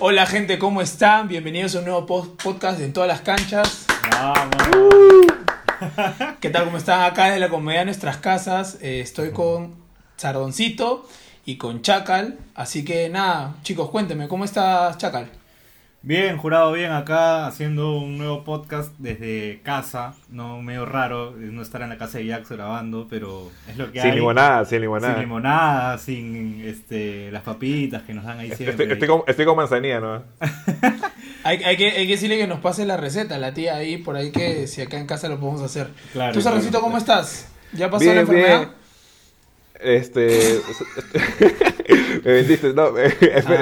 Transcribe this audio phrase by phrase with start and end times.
[0.00, 1.28] Hola gente, ¿cómo están?
[1.28, 2.06] Bienvenidos a un nuevo
[2.36, 3.86] podcast en todas las canchas.
[6.40, 6.66] ¿Qué tal?
[6.66, 7.02] ¿Cómo están?
[7.02, 8.78] Acá de la comedia de nuestras casas.
[8.82, 9.74] Eh, estoy con
[10.16, 11.08] Sardoncito
[11.46, 12.38] y con Chacal.
[12.54, 15.30] Así que nada, chicos, cuéntenme, ¿cómo estás, Chacal?
[16.00, 21.82] Bien, jurado, bien, acá haciendo un nuevo podcast desde casa, no medio raro no estar
[21.82, 24.16] en la casa de Jax grabando, pero es lo que sin hay.
[24.16, 25.98] Limonada, sin limonada, sin limonada.
[25.98, 28.92] Sin este, las papitas que nos dan ahí siempre.
[28.92, 30.22] Estoy, con, manzanilla, ¿no?
[31.42, 34.14] hay, hay, que, hay que decirle que nos pase la receta, la tía ahí, por
[34.14, 35.88] ahí que si acá en casa lo podemos hacer.
[36.12, 37.48] Claro, ¿Tú, Sarroncito, cómo estás?
[37.72, 38.68] ¿Ya pasó la enfermedad?
[39.80, 40.60] Este.
[42.28, 43.02] me vendiste, no, ah,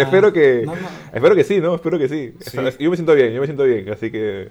[0.02, 0.66] espero, que.
[1.12, 1.76] Espero que sí, ¿no?
[1.76, 2.34] Espero que sí.
[2.80, 4.48] Yo me siento bien, yo me siento bien, así que.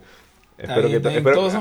[0.58, 1.00] Espero que.
[1.02, 1.54] todos,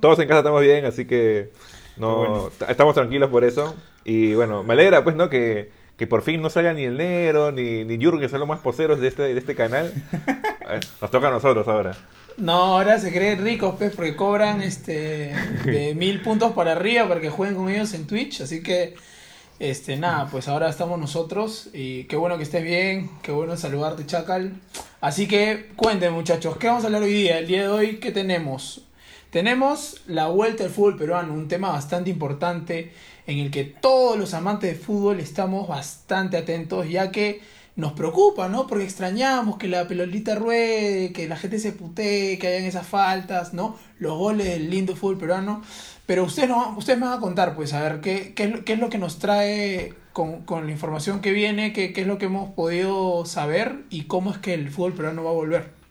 [0.00, 1.50] todos en casa estamos bien, así que.
[1.96, 3.74] No, estamos tranquilos por eso.
[4.04, 5.30] Y bueno, me alegra, pues, ¿no?
[5.30, 8.60] Que, que por fin no salga ni el Nero, ni, ni que son los más
[8.60, 9.90] poseros de este, de este canal.
[11.00, 11.96] Nos toca a nosotros ahora.
[12.36, 15.32] No, ahora se creen ricos, pues, porque cobran este
[15.64, 18.42] de mil puntos para arriba para que jueguen con ellos en Twitch.
[18.42, 18.94] Así que
[19.58, 24.04] este, nada, pues ahora estamos nosotros y qué bueno que estés bien, qué bueno saludarte,
[24.04, 24.60] Chacal.
[25.00, 27.38] Así que cuéntenme, muchachos, ¿qué vamos a hablar hoy día?
[27.38, 28.82] El día de hoy, ¿qué tenemos?
[29.30, 32.92] Tenemos la vuelta al fútbol peruano, un tema bastante importante
[33.26, 37.40] en el que todos los amantes de fútbol estamos bastante atentos, ya que
[37.76, 38.66] nos preocupa, ¿no?
[38.66, 43.52] Porque extrañamos que la pelotita ruede, que la gente se putee, que hayan esas faltas,
[43.52, 43.76] ¿no?
[43.98, 45.62] Los goles del lindo fútbol peruano.
[46.06, 48.90] Pero ustedes, no, ustedes me van a contar, pues, a ver, ¿qué, qué, es, lo
[48.90, 52.50] que nos trae con, con la información que viene, qué, qué, es lo que hemos
[52.50, 55.84] podido saber y cómo es que el fútbol peruano va a volver.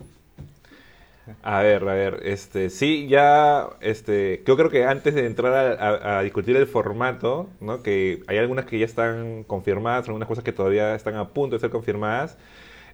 [1.42, 6.20] A ver, a ver, este, sí, ya, este, yo creo que antes de entrar a,
[6.20, 7.82] a, discutir el formato, ¿no?
[7.82, 11.62] Que hay algunas que ya están confirmadas, algunas cosas que todavía están a punto de
[11.62, 12.38] ser confirmadas,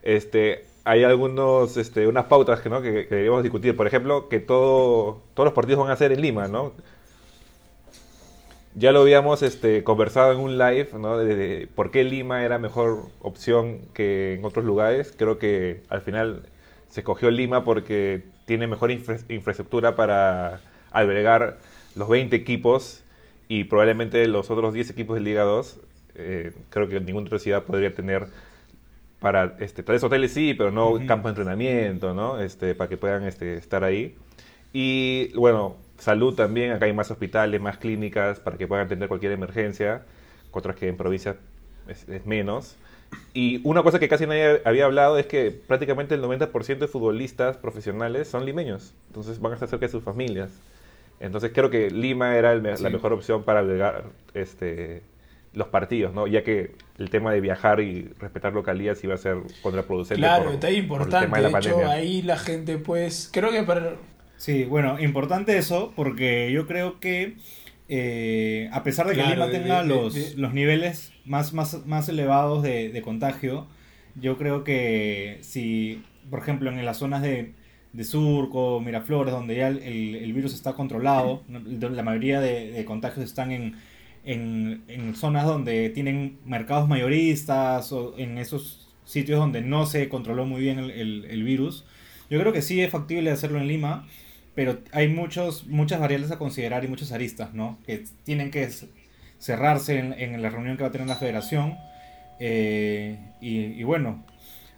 [0.04, 2.82] este, hay algunos, este, unas pautas que, ¿no?
[2.82, 3.76] que, que debemos discutir.
[3.76, 6.74] Por ejemplo, que todo, todos los partidos van a ser en Lima, ¿no?
[8.80, 11.18] Ya lo habíamos este, conversado en un live, ¿no?
[11.18, 15.14] De, por qué Lima era mejor opción que en otros lugares.
[15.18, 16.44] Creo que al final
[16.88, 21.58] se escogió Lima porque tiene mejor infraestructura para albergar
[21.98, 23.04] los 20 equipos
[23.50, 25.80] y probablemente los otros 10 equipos de Liga 2.
[26.16, 28.28] Eh, creo que ninguna otra ciudad podría tener
[29.20, 32.40] para este, tres hoteles sí, pero no campo de entrenamiento, ¿no?
[32.40, 34.16] Este, para que puedan este, estar ahí.
[34.72, 39.32] Y bueno, salud también, acá hay más hospitales, más clínicas para que puedan atender cualquier
[39.32, 40.04] emergencia,
[40.52, 41.36] otras que en provincia
[41.88, 42.76] es, menos.
[43.34, 47.58] Y una cosa que casi nadie había hablado es que prácticamente el 90% de futbolistas
[47.58, 50.52] profesionales son limeños, entonces van a estar cerca de sus familias.
[51.20, 55.02] Entonces creo que Lima era la mejor opción para albergar este,
[55.54, 56.28] los partidos, ¿no?
[56.28, 60.22] Ya que el tema de viajar y respetar localías iba a ser contraproducente.
[60.22, 61.42] Claro, está importante.
[61.42, 63.96] de, hecho, ahí la gente, pues, creo que para,
[64.40, 67.36] Sí, bueno, importante eso, porque yo creo que
[67.90, 73.02] eh, a pesar de que Lima tenga los, los, niveles más, más, más elevados de,
[73.04, 73.68] contagio,
[74.16, 77.52] yo creo que si, por ejemplo, en las zonas de,
[77.92, 83.76] de Surco, Miraflores, donde ya el, virus está controlado, la mayoría de, contagios están en,
[84.24, 90.62] en, zonas donde tienen mercados mayoristas o en esos sitios donde no se controló muy
[90.62, 91.86] bien el, el virus.
[92.30, 94.08] Yo creo que sí es factible hacerlo en Lima
[94.56, 97.78] pero hay muchos, muchas variables a considerar y muchas aristas, ¿no?
[97.86, 98.70] Que tienen que
[99.38, 101.78] cerrarse en, la reunión que va a tener la federación.
[102.40, 104.26] Eh, y, bueno,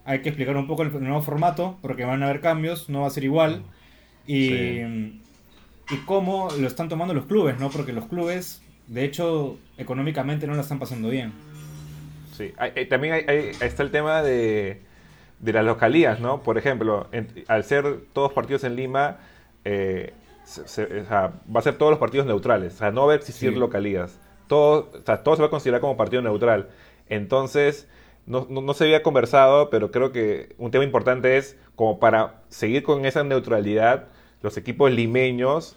[0.05, 3.07] hay que explicar un poco el, nuevo formato, porque van a haber cambios, no va
[3.07, 3.63] a ser igual.
[4.27, 4.81] Y,
[5.91, 7.69] y cómo lo están tomando los clubes, ¿no?
[7.69, 11.33] Porque los clubes, de hecho, económicamente no la están pasando bien.
[12.37, 12.53] Sí,
[12.89, 14.81] también hay, está el tema de,
[15.39, 16.43] de las localías, ¿no?
[16.43, 17.09] Por ejemplo,
[17.47, 19.17] al ser todos partidos en Lima,
[19.65, 20.13] eh,
[21.53, 24.19] va a ser todos los partidos neutrales, o sea, no va a existir localías.
[24.47, 24.83] Todo,
[25.23, 26.69] todo se va a considerar como partido neutral.
[27.07, 27.87] Entonces,
[28.25, 32.83] no, no, se había conversado, pero creo que un tema importante es como para seguir
[32.83, 34.07] con esa neutralidad,
[34.41, 35.75] los equipos limeños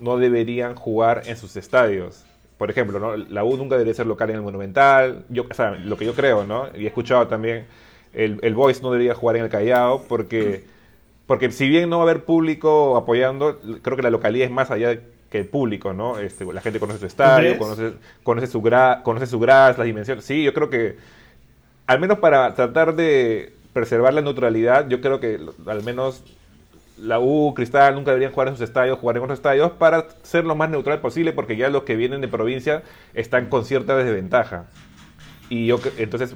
[0.00, 2.24] no deberían jugar en sus estadios.
[2.58, 5.96] Por ejemplo, la U nunca debería ser local en el Monumental, yo, o sea, lo
[5.96, 6.68] que yo creo, ¿no?
[6.76, 7.66] Y he escuchado también,
[8.12, 10.64] el, el Boys no debería jugar en el Callao porque
[11.30, 14.72] porque si bien no va a haber público apoyando, creo que la localidad es más
[14.72, 14.98] allá
[15.30, 16.18] que el público, ¿no?
[16.18, 17.92] Este, la gente conoce su estadio, conoce,
[18.24, 20.24] conoce, su gra, conoce su gras, las dimensiones.
[20.24, 20.96] Sí, yo creo que,
[21.86, 26.24] al menos para tratar de preservar la neutralidad, yo creo que al menos
[26.98, 30.44] la U, Cristal, nunca deberían jugar en sus estadios, jugar en otros estadios para ser
[30.44, 32.82] lo más neutral posible, porque ya los que vienen de provincia
[33.14, 34.64] están con cierta desventaja.
[35.48, 36.34] Y yo, entonces,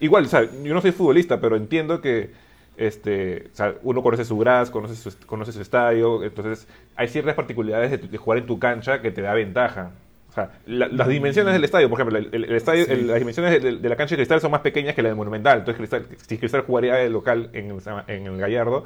[0.00, 2.51] igual, o sea, yo no soy futbolista, pero entiendo que
[2.86, 7.34] este, o sea, uno conoce su gras, conoce su, conoce su estadio, entonces hay ciertas
[7.34, 9.92] particularidades de, jugar en tu cancha que te da ventaja.
[10.30, 14.14] O sea, las dimensiones del estadio, por ejemplo, el, estadio, las dimensiones de, la cancha
[14.14, 15.58] de Cristal son más pequeñas que la de Monumental.
[15.58, 18.84] Entonces, Cristal, si Cristal jugaría de local en el, en el Gallardo,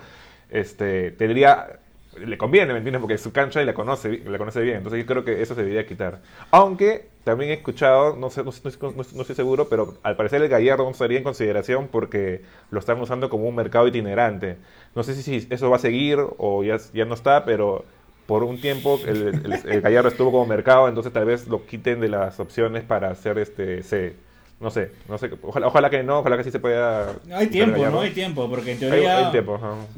[0.50, 1.78] este, tendría
[2.18, 3.00] le conviene, ¿me entiendes?
[3.00, 4.78] Porque es su cancha y la conoce, la conoce bien.
[4.78, 6.20] Entonces yo creo que eso se debería quitar.
[6.50, 10.90] Aunque también he escuchado, no sé, no, estoy seguro, pero al parecer el Gallardo no
[10.90, 14.58] estaría en consideración porque lo están usando como un mercado itinerante.
[14.94, 17.84] No sé si, eso va a seguir o ya, ya no está, pero
[18.28, 22.10] por un tiempo el, el, Gallardo estuvo como mercado, entonces tal vez lo quiten de
[22.10, 24.14] las opciones para hacer este C.
[24.60, 27.12] No sé, no sé, ojalá, ojalá que no, ojalá que sí se pueda...
[27.32, 28.02] Hay tiempo, ¿no?
[28.02, 29.32] Hay tiempo, porque en teoría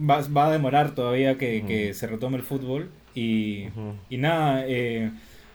[0.01, 3.69] va, va, a demorar todavía que, que, se retome el fútbol y,
[4.09, 5.11] y nada, eh,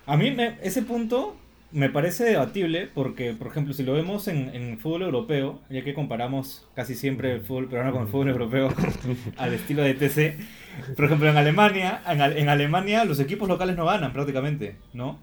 [0.05, 1.35] a mí me, ese punto
[1.73, 5.93] me parece debatible porque, por ejemplo, si lo vemos en, en fútbol europeo, ya que
[5.93, 8.69] comparamos casi siempre el fútbol peruano con el fútbol europeo
[9.37, 13.85] al estilo de TC, por ejemplo, en Alemania, en, en Alemania los equipos locales no
[13.85, 15.19] ganan prácticamente, ¿no?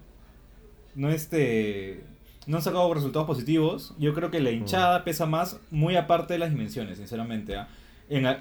[0.93, 2.03] No este
[2.47, 3.95] no han sacado resultados positivos.
[3.97, 7.55] Yo creo que la hinchada pesa más, muy aparte de las dimensiones, sinceramente.
[7.55, 7.67] ¿ah?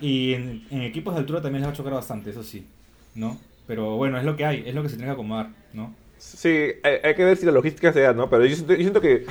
[0.01, 2.67] y en, equipos de altura también les va a chocar bastante, eso sí,
[3.15, 3.39] ¿no?
[3.69, 5.95] Pero bueno, es lo que hay, es lo que se tiene que acomodar, ¿no?
[6.21, 8.29] Sí, hay, que ver si la logística se da, ¿no?
[8.29, 9.25] Pero yo siento, que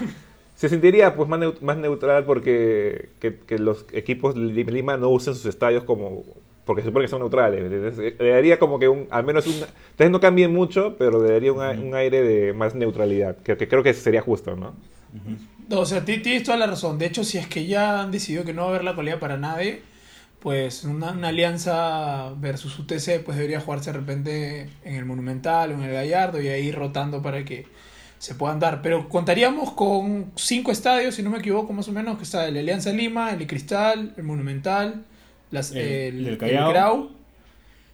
[0.55, 5.45] se sentiría pues más, más neutral porque que, los equipos de Lima no usen sus
[5.45, 6.23] estadios como
[6.65, 7.95] porque se supone que son neutrales.
[7.97, 11.53] Le daría como que un, al menos un, entonces no cambien mucho, pero le daría
[11.53, 14.75] un, aire de más neutralidad, que, creo que sería justo, ¿no?
[15.71, 16.97] O sea, tienes toda la razón.
[16.97, 19.19] De hecho, si es que ya han decidido que no va a haber la cualidad
[19.19, 19.81] para nadie,
[20.39, 25.83] pues una, alianza versus UTC pues debería jugarse de repente en el Monumental o en
[25.83, 27.67] el Gallardo y ahí rotando para que
[28.17, 28.81] se puedan dar.
[28.81, 32.57] Pero contaríamos con cinco estadios, si no me equivoco, más o menos, que está el
[32.57, 35.05] Alianza Lima, el Cristal, el Monumental,
[35.51, 37.11] las, el, el, Grau.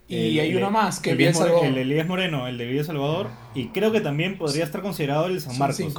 [0.08, 3.30] Y hay uno más, que el, Elías Moreno, el de Villa Salvador.
[3.56, 5.96] Y creo que también podría estar considerado el San Marcos.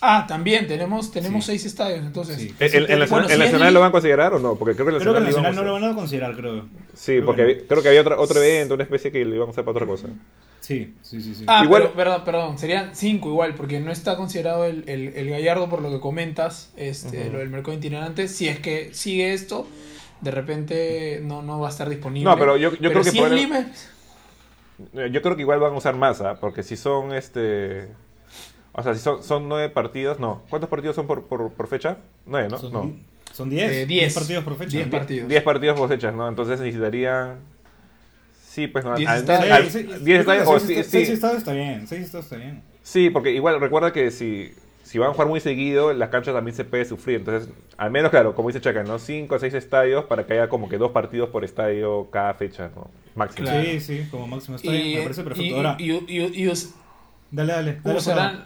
[0.00, 2.52] Ah, también tenemos tenemos seis estadios, entonces.
[2.58, 4.56] ¿El, Nacional lo van a considerar o no?
[4.56, 6.66] Porque creo que el Nacional, no lo van a considerar, creo.
[6.94, 9.64] Sí, porque creo que había otro, otro evento, una especie que lo iban a hacer
[9.64, 10.08] para otra cosa.
[10.60, 11.34] Sí, sí, sí.
[11.34, 11.44] sí.
[11.46, 15.80] Ah, igual, perdón, perdón, serían cinco igual, porque no está considerado el, el, Gallardo por
[15.80, 18.26] lo que comentas, este, lo del mercado itinerante.
[18.28, 19.66] Si es que sigue esto,
[20.20, 22.28] de repente no, no va a estar disponible.
[22.28, 23.12] No, pero yo, yo creo que
[25.10, 27.88] Yo creo que igual van a usar masa, porque si son este.
[28.76, 30.42] O sea, si son, son nueve partidos, no.
[30.50, 31.96] ¿Cuántos partidos son por, por, por fecha?
[32.26, 32.58] Nueve, ¿no?
[32.58, 32.92] Son, no.
[33.32, 33.72] Son diez.
[33.72, 34.14] Eh, diez.
[34.14, 34.76] partidos por fecha.
[34.76, 35.28] Diez partidos.
[35.28, 36.28] Diez partidos por fecha, ¿no?
[36.28, 37.36] Entonces necesitarían.
[38.46, 38.94] Sí, pues no.
[38.94, 40.04] Diez estadios.
[40.04, 40.62] Diez estadios.
[40.62, 41.86] Seis estados está bien.
[41.86, 42.62] Seis estados está bien.
[42.82, 44.52] Sí, porque igual recuerda que si
[44.86, 47.16] si van a jugar muy seguido, las canchas también se puede sufrir.
[47.16, 49.00] Entonces, al menos, claro, como dice Chaca, ¿no?
[49.00, 52.70] Cinco o seis estadios para que haya como que dos partidos por estadio cada fecha,
[52.76, 52.88] ¿no?
[53.16, 53.48] Máximo.
[53.48, 54.78] Sí, sí, como máximo estadio.
[54.78, 55.56] Y, me parece perfecto.
[55.56, 56.46] Ahora, y,
[57.30, 57.80] dale, dale.
[57.84, 58.44] usarán,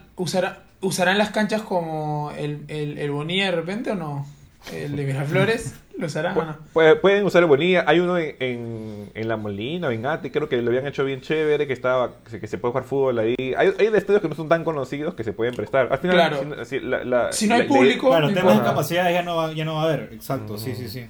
[0.82, 4.26] ¿Usarán las canchas como el, el, el Bonilla de repente o no?
[4.72, 5.74] El de Miraflores.
[5.98, 7.84] ¿Lo usarán Pueden usar el Bonilla.
[7.86, 11.20] Hay uno en, en, La Molina o en Ati, creo que lo habían hecho bien
[11.20, 13.34] chévere, que estaba que se puede jugar fútbol ahí.
[13.38, 15.88] Hay, hay estadios que no son tan conocidos que se pueden prestar.
[15.92, 16.64] Al final, claro.
[16.64, 18.08] si, no hay público...
[18.08, 20.10] Claro, temas de capacidad ya no, va, ya no va a haber.
[20.12, 21.06] Exacto, sí, sí, sí.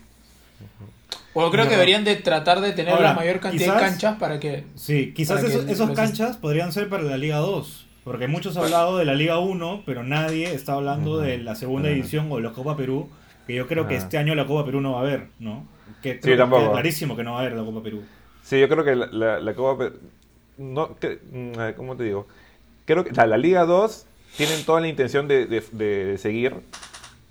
[1.32, 4.64] O creo que deberían de tratar de tener la mayor cantidad de canchas para que...
[4.74, 7.86] Sí, quizás esos, canchas podrían ser para la Liga 2.
[8.02, 11.88] Porque muchos han hablado de la Liga 1, pero nadie está hablando de la segunda
[11.88, 13.08] edición o de la Copa Perú
[13.50, 15.66] que yo creo que este año la Copa Perú no va a haber, ¿no?
[16.02, 16.72] Que sí, tampoco.
[16.72, 18.02] clarísimo que no va a haber la Copa Perú.
[18.42, 19.98] Sí, yo creo que la, la, Copa Perú...
[20.56, 20.96] No,
[21.32, 22.26] mm, ¿Cómo te digo?
[22.84, 26.54] Creo que la Liga 2 tienen toda la intención de, de, seguir,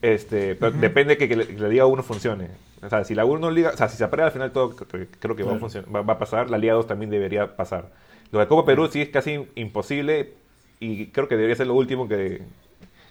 [0.02, 2.48] este, pero depende que, que, la Liga 1 funcione.
[2.82, 5.36] O sea, si la 1 Liga, o sea, si se aprea al final todo, creo
[5.36, 7.90] que va, a funcionar, va, a pasar, la Liga 2 también debería pasar.
[8.32, 10.34] Lo de Copa Perú sí es casi imposible
[10.80, 12.42] y creo que debería ser lo último que,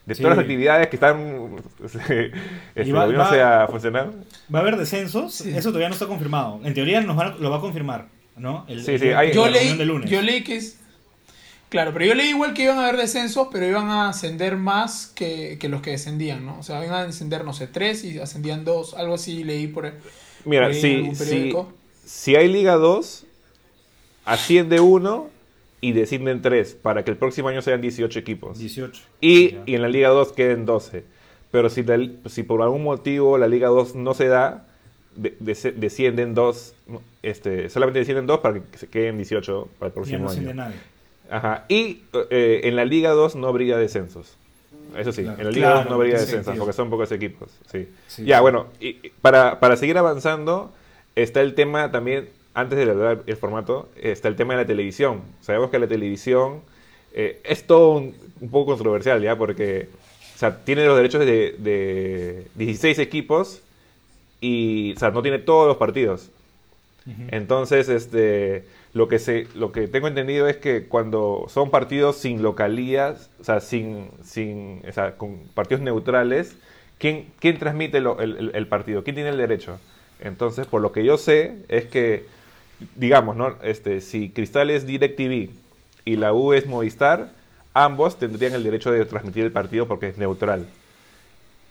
[0.09, 2.33] de todas las actividades que están este,
[2.93, 4.11] va, a funcionar.
[4.53, 6.61] Va a haber descensos, eso todavía no está confirmado.
[6.65, 8.65] En teoría nos lo va a confirmar, ¿no?
[8.69, 9.77] sí, sí, yo, leí,
[10.07, 10.78] yo leí que es...
[11.69, 15.07] Claro, pero yo leí igual que iban a haber descensos, pero iban a ascender más
[15.07, 16.59] que, los que descendían, ¿no?
[16.59, 19.93] O sea, iban a descender, no sé, tres y ascendían dos, algo así leí por,
[20.45, 21.13] Mira, si,
[22.05, 23.27] si hay Liga 2,
[24.25, 25.29] asciende uno
[25.81, 28.59] y descienden 3 para que el próximo año sean 18 equipos.
[28.59, 29.03] 18.
[29.21, 31.05] Y, y en la Liga 2 queden 12.
[31.51, 31.85] Pero si,
[32.27, 34.67] si por algún motivo la Liga 2 no se da,
[35.15, 36.75] descienden 2,
[37.23, 40.55] este, solamente descienden 2 para que se queden 18 para el próximo ya no año.
[40.55, 40.77] Nadie.
[41.31, 41.65] Ajá.
[41.69, 44.37] Y eh, en la Liga 2 no habría descensos.
[44.97, 47.51] Eso sí, en la Liga 2 no habría descensos porque son pocos equipos.
[47.71, 47.89] Sí.
[48.25, 50.73] ya, bueno, y para, para seguir avanzando,
[51.15, 55.23] está el tema también, antes de hablar el formato, está el tema de la televisión.
[55.43, 56.63] Sabemos que la televisión
[57.13, 58.15] eh, es todo un,
[58.51, 59.37] poco controversial, ¿ya?
[59.37, 59.89] Porque
[60.35, 63.61] o sea, tiene los derechos de, de 16 equipos
[64.41, 66.31] y o sea, no tiene todos los partidos.
[67.31, 68.65] Entonces, este,
[68.95, 73.45] lo que se, lo que tengo entendido es que cuando son partidos sin localías, o
[73.45, 76.57] sea, sin, sin, o sea, con partidos neutrales,
[76.99, 79.05] ¿quién, quién transmite el, el, partido?
[79.05, 79.79] ¿Quién tiene el derecho?
[80.21, 82.25] Entonces, por lo que yo sé, es que,
[82.97, 83.57] digamos, ¿no?
[83.63, 85.51] Este, si Cristal es DirecTV
[86.05, 87.33] y la U es Movistar,
[87.75, 90.67] ambos tendrían el derecho de transmitir el partido porque es neutral.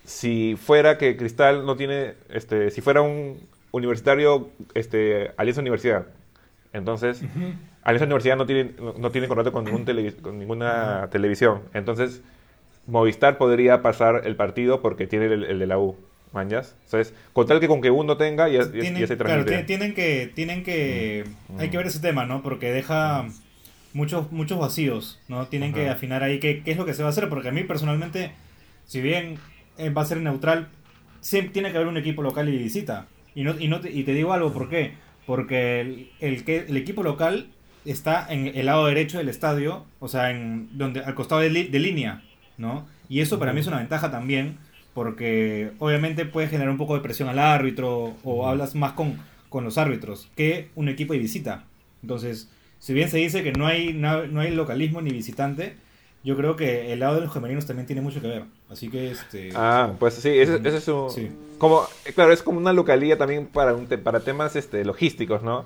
[0.06, 3.40] Si fuera que Cristal no tiene, este, si fuera un
[3.72, 6.08] universitario, este, Alianza Universidad,
[6.74, 7.24] entonces,
[7.84, 9.86] Alianza Universidad no tiene, no, tiene contrato con, ningún
[10.22, 11.62] con ninguna televisión.
[11.74, 12.22] Entonces,
[12.86, 15.96] Movistar podría pasar el partido porque tiene el, de la U.
[16.34, 16.76] ¿Mañas?
[16.84, 19.50] Entonces, con tal que con que uno tenga, ya, ya, se transmite.
[19.50, 21.60] Claro, tienen que, tienen que, mm.
[21.60, 22.44] hay que ver ese tema, ¿no?
[22.44, 23.26] Porque deja
[23.94, 25.48] muchos, muchos vacíos, ¿no?
[25.48, 27.52] Tienen que afinar ahí qué, qué, es lo que se va a hacer, porque a
[27.54, 28.32] mí personalmente,
[28.86, 29.40] si bien
[29.78, 30.68] eh, va a ser neutral,
[31.22, 33.08] siempre tiene que haber un equipo local y visita.
[33.34, 34.96] Y, no, y, no te, y te digo algo, ¿por qué?
[35.27, 37.50] Porque el, el, el equipo local
[37.86, 41.79] está en el lado derecho del estadio, o sea, en donde al costado de, de
[41.79, 42.24] línea,
[42.57, 42.88] ¿no?
[43.10, 44.57] Y eso para mí es una ventaja también,
[44.93, 49.17] porque obviamente puede generar un poco de presión al árbitro o hablas más con,
[49.50, 51.65] con los árbitros que un equipo de visita.
[52.01, 55.75] Entonces, si bien se dice que no hay, no, no hay localismo ni visitante,
[56.24, 58.44] yo creo que el lado de los gemelinos también tiene mucho que ver.
[58.70, 59.52] Así que este.
[59.56, 61.10] Ah, pues sí, ese, es un.
[61.58, 65.66] Como, claro, es como una localía también para, un para temas este, logísticos, ¿no?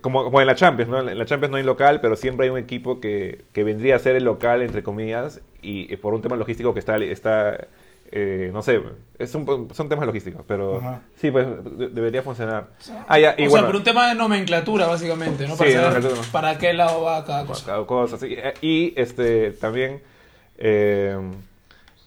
[0.00, 1.08] como, como en la Champions, ¿no?
[1.08, 3.98] En la Champions no hay local, pero siempre hay un equipo que, que vendría a
[3.98, 7.66] ser el local, entre comillas, y, por un tema logístico que está, está
[8.10, 8.80] eh, no sé,
[9.18, 10.80] es un, son temas logísticos, pero
[11.16, 11.46] sí, pues
[11.92, 12.68] debería funcionar.
[13.06, 15.56] Ah, ya, y o sea, por un tema de nomenclatura, básicamente, ¿no?
[15.56, 17.44] Para saber para qué lado va cada
[17.86, 18.18] cosa.
[18.22, 20.00] Eh, Y este, también,
[20.56, 21.18] eh,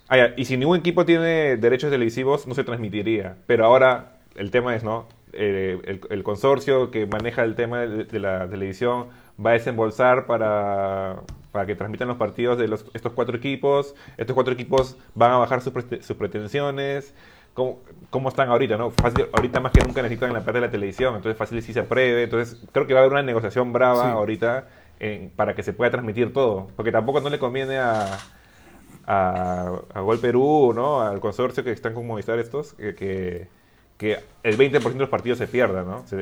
[0.09, 3.35] ah, y si ningún equipo tiene derechos televisivos, no se transmitiría.
[3.45, 5.07] Pero ahora el tema es, ¿no?
[5.33, 9.07] el, el, consorcio que maneja el tema de la televisión
[9.43, 13.95] va a desembolsar para para que transmitan los partidos de los, estos cuatro equipos.
[14.17, 17.13] Estos cuatro equipos van a bajar sus, sus pretensiones.
[17.53, 17.79] ¿Cómo,
[18.09, 18.77] ¿Cómo, están ahorita?
[18.77, 18.91] ¿no?
[18.91, 21.81] Fácil, ahorita más que nunca necesitan la parte de la televisión, entonces fácil si se
[21.81, 22.23] apruebe.
[22.23, 24.67] Entonces creo que va a haber una negociación brava ahorita
[25.35, 26.67] para que se pueda transmitir todo.
[26.75, 28.19] Porque tampoco no le conviene a,
[29.05, 31.01] a, a Gol Perú, ¿no?
[31.01, 33.60] al consorcio que están con Movistar estos, que que
[34.43, 36.05] el 20% de los partidos se pierda, ¿no?
[36.07, 36.17] Se,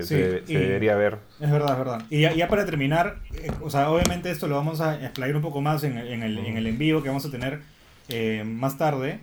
[0.45, 1.19] debería ver.
[1.39, 2.05] Es verdad, es verdad.
[2.09, 5.61] Y ya, para terminar, eh, o sea, obviamente esto lo vamos a explayar un poco
[5.61, 7.61] más en, en, el, en el en vivo que vamos a tener
[8.09, 9.19] eh, más tarde.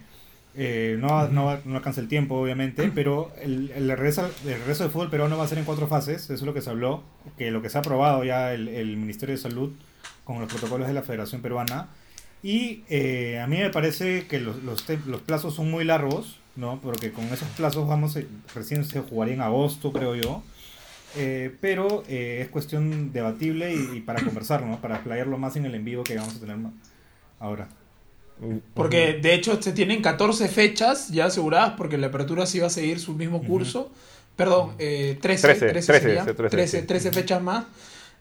[0.55, 4.91] Eh, no, no, no, alcanza el tiempo, obviamente, pero el, el, regreso, el regreso de
[4.91, 7.03] fútbol peruano va a ser en cuatro fases, eso es lo que se habló,
[7.37, 9.73] que lo que se ha aprobado ya el, el Ministerio de Salud
[10.25, 11.89] con los protocolos de la Federación Peruana.
[12.43, 12.85] Y
[13.39, 16.81] a mí me parece que los, los, los plazos son muy largos, ¿no?
[16.81, 18.19] Porque con esos plazos vamos,
[18.55, 20.43] recién se jugaría en agosto, creo yo.
[21.19, 24.81] Eh, pero eh, es cuestión debatible y, para conversar, ¿no?
[24.81, 26.57] Para explayarlo más en el en vivo que vamos a tener
[27.41, 27.69] ahora.
[28.75, 32.71] Porque de hecho se tienen 14 fechas ya aseguradas porque la apertura sí va a
[32.71, 33.91] seguir su mismo curso.
[34.37, 37.65] Perdón, eh, 13, 13, 13, fechas más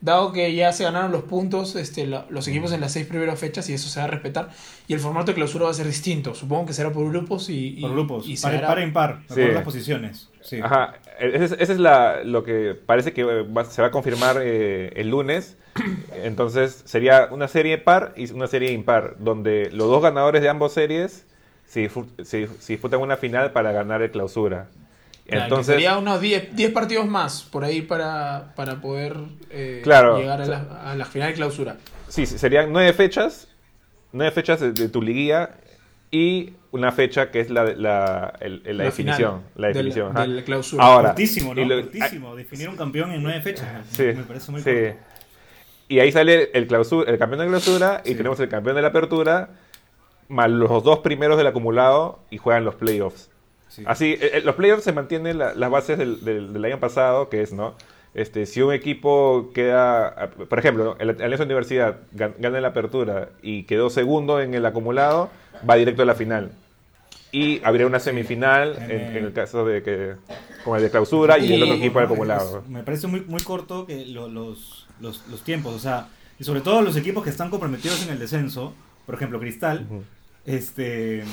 [0.01, 3.69] dado que ya se ganaron los puntos este, los equipos en las seis primeras fechas
[3.69, 4.49] y eso se va a respetar.
[4.87, 6.35] Y el formato de clausura va a ser distinto.
[6.35, 7.77] Supongo que será por grupos y.
[7.81, 8.27] por grupos.
[8.27, 10.29] Y para, para impar, por las posiciones.
[10.41, 10.59] Sí.
[10.61, 10.95] Ajá.
[11.19, 13.23] Ese es, la, lo que parece que
[13.69, 15.57] se va a confirmar eh, el lunes.
[16.23, 20.73] Entonces sería una serie par y una serie impar, donde los dos ganadores de ambas
[20.73, 21.25] series
[21.65, 21.89] se,
[22.23, 24.67] se disputan una final para ganar el clausura.
[25.27, 29.17] Entonces, sería unos 10 partidos más por ahí para, para poder
[29.49, 31.77] eh, llegar a la, a la, final de clausura.
[32.07, 33.47] Sí, serían nueve fechas,
[34.11, 35.51] nueve fechas de, tu liguilla
[36.11, 39.43] y una fecha que es la, la, la, definición.
[39.55, 40.13] la definición.
[40.13, 40.83] De la, clausura.
[40.83, 41.67] Ahora, Cortísimo, ¿no?
[41.67, 42.35] Cortísimo.
[42.35, 43.67] Definir un campeón en nueve fechas.
[43.91, 44.71] Sí, me parece muy sí.
[45.87, 48.89] Y ahí sale el, clausura, el campeón de clausura y tenemos el campeón de la
[48.89, 49.49] apertura
[50.27, 53.29] más los dos primeros del acumulado y juegan los playoffs.
[53.85, 57.51] Así, eh, eh, los playoffs se mantienen las bases del, del, año pasado, que es,
[57.51, 57.75] ¿no?
[58.13, 63.63] Este, si un equipo queda, ah, por ejemplo, en la Universidad gana la apertura y
[63.63, 65.29] quedó segundo en el acumulado,
[65.69, 66.51] va directo a la final.
[67.33, 70.13] Y habría una semifinal en, el caso de que,
[70.63, 72.63] con el de clausura y, el otro equipo del acumulado.
[72.69, 76.07] Me parece muy, muy corto que los, los, los, tiempos, o sea,
[76.39, 78.73] y sobre todo los equipos que están comprometidos en el descenso,
[79.05, 79.85] por ejemplo, Cristal,
[80.45, 81.25] este,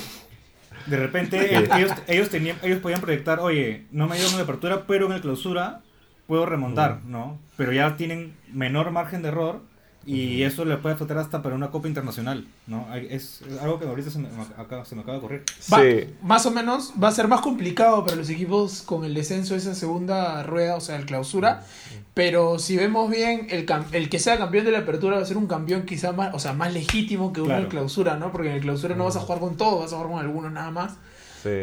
[0.86, 5.06] de repente ellos, ellos, tenían, ellos podían proyectar, oye, no me dieron de apertura, pero
[5.06, 5.80] en el clausura
[6.26, 7.38] puedo remontar, ¿no?
[7.56, 9.62] Pero ya tienen menor margen de error
[10.04, 12.86] y eso le puede afectar hasta para una Copa Internacional, ¿no?
[12.94, 15.44] Es algo que ahorita se me, acaba, se me acaba de ocurrir.
[15.60, 16.14] Sí.
[16.22, 19.60] más o menos va a ser más complicado para los equipos con el descenso de
[19.60, 21.64] esa segunda rueda, o sea, el clausura.
[22.14, 25.36] Pero si vemos bien, el, el que sea campeón de la apertura va a ser
[25.36, 28.32] un campeón quizá más, o sea, más legítimo que uno en clausura, ¿no?
[28.32, 30.52] Porque en el clausura no vas a jugar con todos, vas a jugar con algunos
[30.52, 30.94] nada más.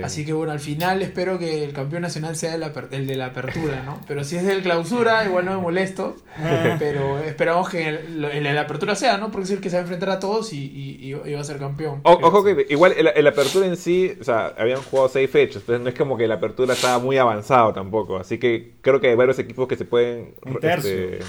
[0.04, 3.84] Así que bueno, al final espero que el campeón nacional sea el, de la apertura,
[3.86, 4.02] ¿no?
[4.08, 6.16] Pero si es del clausura, igual no me molesto.
[6.38, 6.76] Ah.
[6.80, 9.32] pero esperamos que el, de la apertura sea, ¿no?
[9.32, 12.02] Porque es el que se va a enfrentar a todos y, va a ser campeón.
[12.04, 15.90] ojo que igual el, apertura en sí, o sea, habían jugado seis fechas, entonces no
[15.90, 18.18] es como que la apertura estaba muy avanzado tampoco.
[18.18, 20.34] Así que creo que hay varios equipos que se pueden.
[20.46, 20.92] Un tercio.
[20.92, 21.20] Este,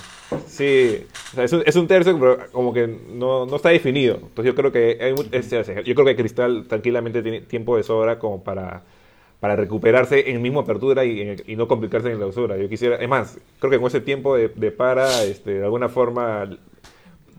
[0.47, 4.17] sí, o sea, es, un, es, un, tercio, pero como que no, no está definido.
[4.17, 5.15] Entonces yo creo que hay,
[5.85, 8.83] yo creo que Cristal tranquilamente tiene tiempo de sobra como para,
[9.41, 12.57] para recuperarse en mismo apertura y, no complicarse en clausura.
[12.59, 16.49] Yo quisiera, es más, creo que con ese tiempo de, para, este, de alguna forma,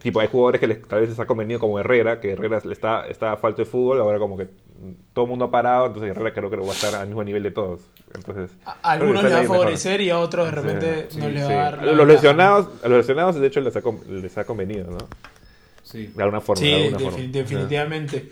[0.02, 2.74] tipo, hay jugadores que les, tal vez les ha convenido como Herrera, que Herrera le
[2.74, 4.48] está, está a falta de fútbol, ahora como que
[5.14, 7.44] todo el mundo ha parado, entonces Herrera creo que va a estar al mismo nivel
[7.44, 7.82] de todos.
[8.16, 11.50] Entonces, a algunos les va a favorecer y a otros de repente no les va
[11.50, 11.84] a dar.
[11.84, 14.98] los lesionados, a los lesionados de hecho les ha, les ha convenido, ¿no?
[15.84, 16.08] Sí.
[16.16, 16.62] De alguna forma.
[16.62, 16.90] Sí,
[17.32, 18.30] definitivamente.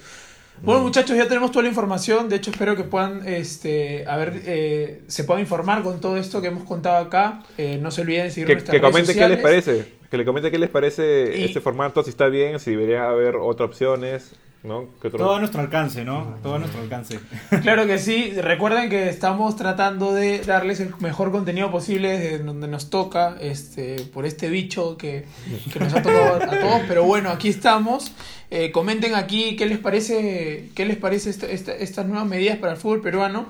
[0.62, 2.30] Bueno, muchachos, ya tenemos toda la información.
[2.30, 6.42] De hecho, espero que puedan, este, a ver, eh, se puedan informar con todo esto
[6.42, 7.44] que hemos contado acá.
[7.58, 9.86] Eh, no se olviden de seguir que, nuestras que comente qué les parece.
[10.10, 13.70] Que le comente qué les parece este formato, si está bien, si debería haber otras
[13.70, 14.34] opciones.
[14.64, 14.90] ¿No?
[15.02, 16.38] Todo a nuestro alcance, ¿no?
[16.44, 17.20] Todo a nuestro alcance.
[17.62, 18.32] Claro que sí.
[18.32, 24.02] Recuerden que estamos tratando de darles el mejor contenido posible desde donde nos toca, este,
[24.14, 25.26] por este bicho que,
[25.72, 26.82] que nos ha tocado a todos.
[26.88, 28.12] Pero bueno, aquí estamos.
[28.52, 33.02] Eh, comenten aquí qué les parece, qué les parece estas nuevas medidas para el fútbol
[33.02, 33.48] peruano.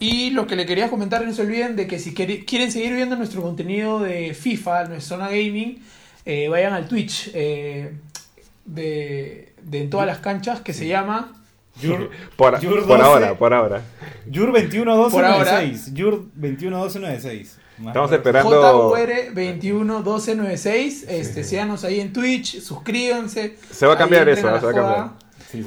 [0.00, 3.16] Y lo que le quería comentar, no se olviden de que si quieren seguir viendo
[3.16, 5.82] nuestro contenido de FIFA, nuestra zona gaming,
[6.24, 7.92] eh, vayan al Twitch eh,
[8.64, 11.32] de, de en todas las canchas que se llama
[12.36, 12.54] por,
[13.00, 13.82] ahora, por ahora.
[14.26, 15.94] Yur 211296.
[15.94, 17.58] Yur 211296.
[17.86, 18.50] Estamos esperando.
[18.50, 21.06] JUR 211296.
[21.08, 23.56] Este, síganos ahí en Twitch, suscríbanse.
[23.70, 25.10] Se va a cambiar eso, se va a cambiar.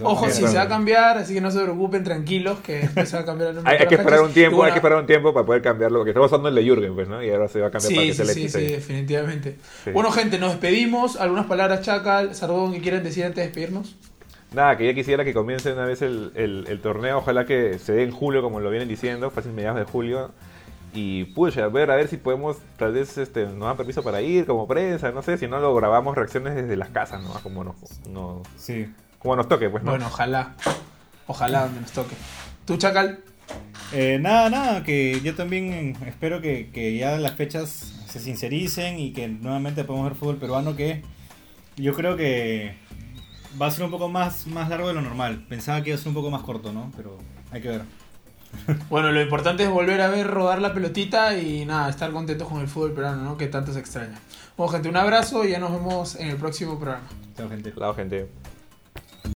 [0.04, 3.24] Ojo, sí, se va a cambiar, así que no se preocupen, tranquilos, que se va
[3.24, 3.78] a cambiar el nombre.
[3.78, 6.32] hay, que esperar un tiempo, hay que esperar un tiempo para poder cambiarlo, porque estamos
[6.32, 7.24] usando el de Jürgen, pues, ¿no?
[7.24, 9.58] Y ahora se va a cambiar para que sea el Sí, sí, definitivamente.
[9.94, 11.16] Bueno, gente, nos despedimos.
[11.16, 13.96] ¿Algunas palabras, Chacal, Sardón, que quieren decir antes de despedirnos?
[14.54, 18.04] Nada, que ya quisiera que comience una vez el, el, torneo, ojalá que se dé
[18.04, 20.32] en julio, como lo vienen diciendo, fácil mediados de julio.
[20.94, 24.22] Y pucha, a ver, a ver si podemos, tal vez este, nos dan permiso para
[24.22, 27.34] ir como prensa, no sé, si no lo grabamos reacciones desde las casas, ¿no?
[27.42, 27.76] Como nos,
[28.10, 28.88] no, sí.
[29.22, 29.92] Como nos toque, pues, ¿no?
[29.92, 30.56] Bueno, ojalá,
[31.28, 32.16] ojalá donde nos toque.
[32.66, 33.20] ¿Tú, Chacal?
[33.94, 37.70] Eh, nada, nada, que yo también espero que, que ya las fechas
[38.08, 41.04] se sincericen y que nuevamente podamos ver fútbol peruano que
[41.78, 42.76] yo creo que
[43.62, 45.46] va a ser un poco más, más largo de lo normal.
[45.48, 46.92] Pensaba que iba a ser un poco más corto, ¿no?
[46.96, 47.18] Pero
[47.52, 47.82] hay que ver.
[48.90, 52.60] Bueno, lo importante es volver a ver rodar la pelotita y nada, estar contentos con
[52.60, 53.38] el fútbol peruano, ¿no?
[53.38, 54.20] Que tanto se extraña.
[54.58, 57.08] Bueno, gente, un abrazo y ya nos vemos en el próximo programa.
[57.38, 57.74] Chao, gente.
[57.74, 58.51] Chao, gente.